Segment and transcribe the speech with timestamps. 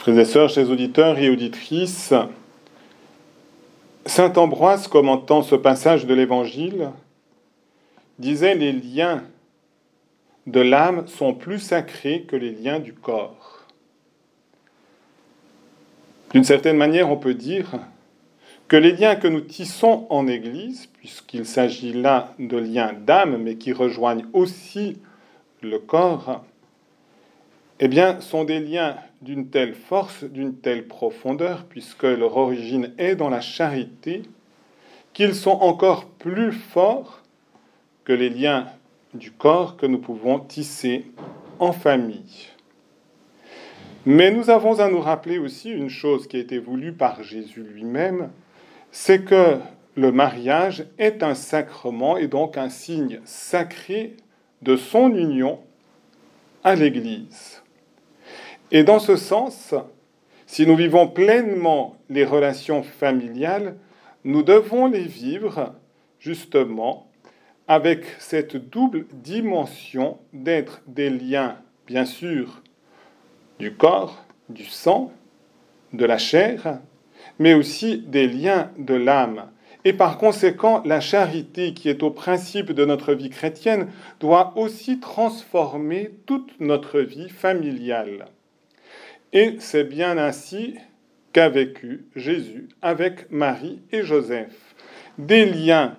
[0.00, 2.14] Frères et sœurs, chers auditeurs et auditrices,
[4.06, 6.88] Saint Ambroise, commentant ce passage de l'Évangile,
[8.18, 9.22] disait les liens
[10.46, 13.66] de l'âme sont plus sacrés que les liens du corps.
[16.32, 17.68] D'une certaine manière, on peut dire
[18.68, 23.56] que les liens que nous tissons en Église, puisqu'il s'agit là de liens d'âme, mais
[23.56, 24.96] qui rejoignent aussi
[25.60, 26.42] le corps,
[27.82, 33.16] eh bien, sont des liens d'une telle force, d'une telle profondeur, puisque leur origine est
[33.16, 34.22] dans la charité,
[35.14, 37.22] qu'ils sont encore plus forts
[38.04, 38.66] que les liens
[39.14, 41.06] du corps que nous pouvons tisser
[41.58, 42.48] en famille.
[44.04, 47.62] Mais nous avons à nous rappeler aussi une chose qui a été voulue par Jésus
[47.62, 48.30] lui-même,
[48.92, 49.58] c'est que
[49.94, 54.16] le mariage est un sacrement et donc un signe sacré
[54.62, 55.60] de son union
[56.62, 57.59] à l'Église.
[58.72, 59.74] Et dans ce sens,
[60.46, 63.76] si nous vivons pleinement les relations familiales,
[64.24, 65.74] nous devons les vivre
[66.20, 67.10] justement
[67.66, 72.62] avec cette double dimension d'être des liens, bien sûr,
[73.58, 75.12] du corps, du sang,
[75.92, 76.80] de la chair,
[77.38, 79.50] mais aussi des liens de l'âme.
[79.84, 83.88] Et par conséquent, la charité qui est au principe de notre vie chrétienne
[84.20, 88.26] doit aussi transformer toute notre vie familiale.
[89.32, 90.74] Et c'est bien ainsi
[91.32, 94.74] qu'a vécu Jésus avec Marie et Joseph.
[95.18, 95.96] Des liens,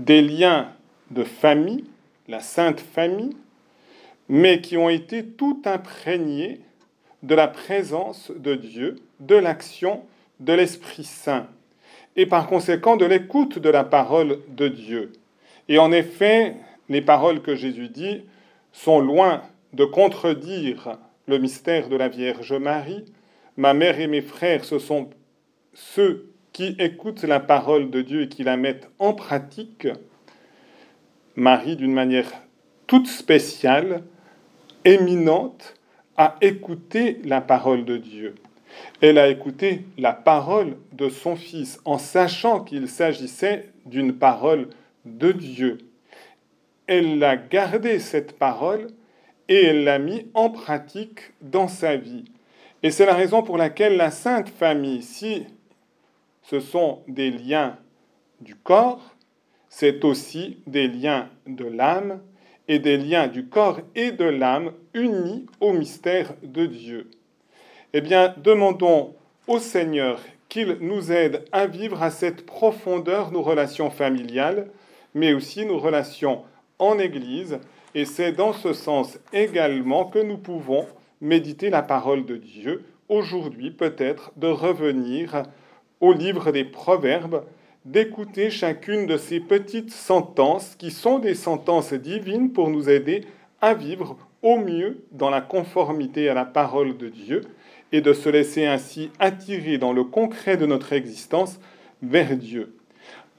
[0.00, 0.72] des liens
[1.12, 1.84] de famille,
[2.26, 3.36] la sainte famille,
[4.28, 6.60] mais qui ont été tout imprégnés
[7.22, 10.02] de la présence de Dieu, de l'action
[10.40, 11.46] de l'Esprit Saint,
[12.16, 15.12] et par conséquent de l'écoute de la parole de Dieu.
[15.68, 16.56] Et en effet,
[16.88, 18.22] les paroles que Jésus dit
[18.72, 19.42] sont loin
[19.74, 20.98] de contredire
[21.30, 23.04] le mystère de la Vierge Marie.
[23.56, 25.10] Ma mère et mes frères, ce sont
[25.72, 29.86] ceux qui écoutent la parole de Dieu et qui la mettent en pratique.
[31.36, 32.30] Marie, d'une manière
[32.88, 34.02] toute spéciale,
[34.84, 35.76] éminente,
[36.16, 38.34] a écouté la parole de Dieu.
[39.00, 44.68] Elle a écouté la parole de son Fils en sachant qu'il s'agissait d'une parole
[45.04, 45.78] de Dieu.
[46.88, 48.88] Elle a gardé cette parole
[49.50, 52.24] et elle l'a mis en pratique dans sa vie.
[52.82, 55.44] Et c'est la raison pour laquelle la Sainte Famille, si
[56.42, 57.76] ce sont des liens
[58.40, 59.16] du corps,
[59.68, 62.20] c'est aussi des liens de l'âme
[62.68, 67.10] et des liens du corps et de l'âme unis au mystère de Dieu.
[67.92, 69.14] Eh bien, demandons
[69.48, 74.70] au Seigneur qu'il nous aide à vivre à cette profondeur nos relations familiales,
[75.12, 76.44] mais aussi nos relations
[76.78, 77.58] en Église,
[77.94, 80.86] et c'est dans ce sens également que nous pouvons
[81.20, 85.42] méditer la parole de Dieu, aujourd'hui peut-être de revenir
[86.00, 87.44] au livre des Proverbes,
[87.84, 93.24] d'écouter chacune de ces petites sentences qui sont des sentences divines pour nous aider
[93.60, 97.42] à vivre au mieux dans la conformité à la parole de Dieu
[97.92, 101.58] et de se laisser ainsi attirer dans le concret de notre existence
[102.02, 102.74] vers Dieu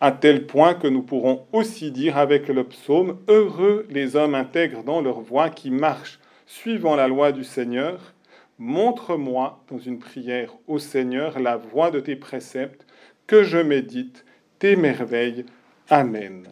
[0.00, 4.84] à tel point que nous pourrons aussi dire avec le psaume, Heureux les hommes intègres
[4.84, 8.14] dans leur voie qui marchent suivant la loi du Seigneur.
[8.58, 12.86] Montre-moi dans une prière au Seigneur la voie de tes préceptes,
[13.26, 14.24] que je médite
[14.58, 15.44] tes merveilles.
[15.88, 16.48] Amen.